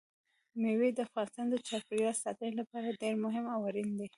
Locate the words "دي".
3.99-4.07